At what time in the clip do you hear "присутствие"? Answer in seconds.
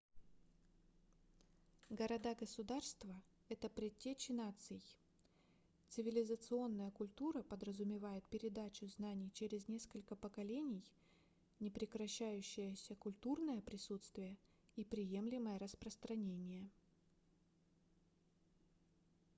13.61-14.39